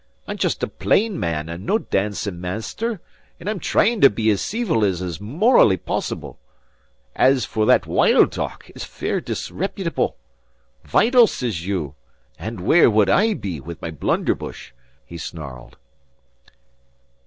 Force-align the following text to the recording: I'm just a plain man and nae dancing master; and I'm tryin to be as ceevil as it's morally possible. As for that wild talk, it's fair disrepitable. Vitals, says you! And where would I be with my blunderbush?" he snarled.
I'm 0.27 0.37
just 0.37 0.63
a 0.63 0.67
plain 0.67 1.19
man 1.19 1.47
and 1.47 1.63
nae 1.63 1.77
dancing 1.77 2.41
master; 2.41 2.99
and 3.39 3.47
I'm 3.47 3.59
tryin 3.59 4.01
to 4.01 4.09
be 4.09 4.31
as 4.31 4.41
ceevil 4.41 4.83
as 4.83 4.99
it's 4.99 5.21
morally 5.21 5.77
possible. 5.77 6.39
As 7.15 7.45
for 7.45 7.67
that 7.67 7.85
wild 7.85 8.31
talk, 8.31 8.67
it's 8.71 8.83
fair 8.83 9.21
disrepitable. 9.21 10.15
Vitals, 10.83 11.31
says 11.33 11.67
you! 11.67 11.93
And 12.39 12.61
where 12.61 12.89
would 12.89 13.11
I 13.11 13.35
be 13.35 13.59
with 13.59 13.79
my 13.79 13.91
blunderbush?" 13.91 14.71
he 15.05 15.19
snarled. 15.19 15.77